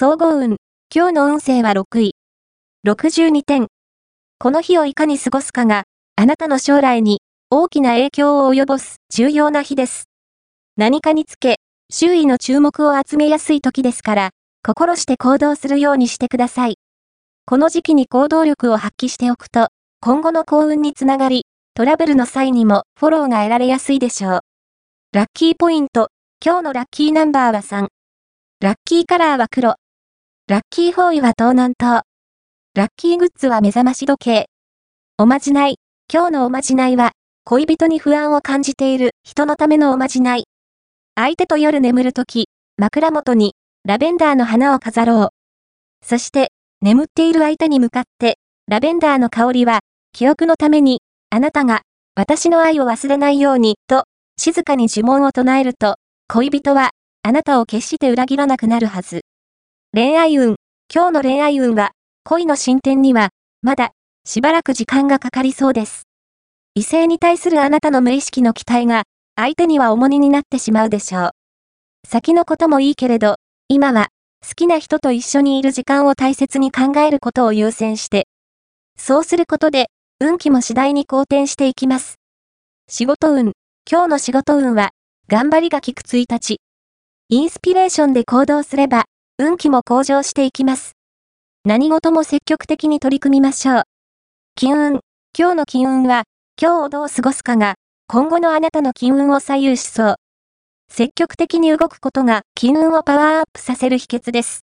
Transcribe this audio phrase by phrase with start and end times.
[0.00, 0.58] 総合運。
[0.94, 2.14] 今日の運勢は6位。
[2.86, 3.66] 62点。
[4.38, 10.04] この日をいかに過ごすかが、あなたの将来に大きな影響を及ぼす重要な日です。
[10.76, 11.56] 何かにつけ、
[11.90, 14.30] 周囲の注目を集めやすい時ですから、
[14.64, 16.76] 心して行動するようにしてください。
[17.44, 19.66] この時期に行動力を発揮しておくと、
[20.00, 24.40] 今後の幸運につながり、トラブルの際にもフォローが得られやすいでしょう。
[25.12, 26.10] ラッキーポイント。
[26.40, 27.88] 今日のラッキーナンバーは3。
[28.60, 29.74] ラッキーカラーは黒。
[30.48, 32.04] ラッキーフォーイは東南東。
[32.74, 34.46] ラッキーグッズは目覚まし時計。
[35.18, 35.76] おまじない。
[36.10, 37.12] 今日のおまじないは、
[37.44, 40.44] 恋人に不安を感じている人のためのおまじない。
[41.16, 42.48] 相手と夜眠るとき、
[42.78, 45.28] 枕元にラベンダーの花を飾ろう。
[46.02, 49.80] そして、眠っている相手に向かって、ラベンダーの香りは、
[50.14, 51.82] 記憶のために、あなたが、
[52.14, 54.04] 私の愛を忘れないように、と、
[54.38, 56.92] 静かに呪文を唱えると、恋人は、
[57.22, 59.26] あなたを決して裏切らなくなるはず。
[59.94, 60.56] 恋愛運。
[60.94, 61.92] 今日の恋愛運は、
[62.22, 63.30] 恋の進展には、
[63.62, 63.92] まだ、
[64.26, 66.02] しばらく時間がかかりそうです。
[66.74, 71.30] 異性に対するあなたの無意識の期待が、相手には重荷になってしまうでしょう。
[72.06, 73.36] 先のこともいいけれど、
[73.68, 74.08] 今は、
[74.46, 78.28] 好きな人と一緒にいる時間を大切に考えることを優先して、
[78.98, 79.86] そうすることで、
[80.20, 82.16] 運気も次第に好転していきます。
[82.90, 83.52] 仕事運。
[83.90, 84.90] 今日の仕事運は、
[85.28, 86.60] 頑張りが効く1日。
[87.30, 89.06] インスピレーションで行動すれば、
[89.40, 90.96] 運気も向上していきます。
[91.64, 93.82] 何事も積極的に取り組みましょう。
[94.56, 95.00] 金運。
[95.38, 96.24] 今日の金運は、
[96.60, 97.76] 今日をどう過ごすかが、
[98.08, 100.16] 今後のあなたの金運を左右しそう。
[100.90, 104.56] 積極的に動くことが金運をパワーアップさせる秘訣です。